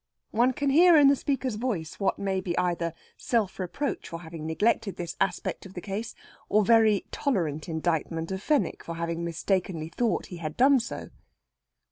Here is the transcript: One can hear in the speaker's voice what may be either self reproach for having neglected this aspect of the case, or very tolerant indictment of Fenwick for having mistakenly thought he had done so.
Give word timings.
One 0.31 0.51
can 0.53 0.71
hear 0.71 0.97
in 0.97 1.09
the 1.09 1.15
speaker's 1.15 1.57
voice 1.57 1.99
what 1.99 2.17
may 2.17 2.41
be 2.41 2.57
either 2.57 2.95
self 3.17 3.59
reproach 3.59 4.09
for 4.09 4.21
having 4.21 4.47
neglected 4.47 4.95
this 4.95 5.15
aspect 5.21 5.63
of 5.67 5.75
the 5.75 5.79
case, 5.81 6.15
or 6.49 6.65
very 6.65 7.05
tolerant 7.11 7.69
indictment 7.69 8.31
of 8.31 8.41
Fenwick 8.41 8.83
for 8.83 8.95
having 8.95 9.23
mistakenly 9.23 9.89
thought 9.89 10.25
he 10.33 10.37
had 10.37 10.57
done 10.57 10.79
so. 10.79 11.09